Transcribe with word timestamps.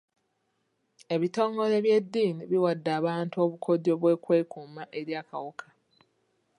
Ebitongole 1.15 1.75
by'eddini 1.85 2.41
biwadde 2.51 2.89
abantu 2.99 3.35
obukodyo 3.45 3.93
bw'okwekuuma 4.01 4.83
eri 4.99 5.13
akawuka. 5.21 5.67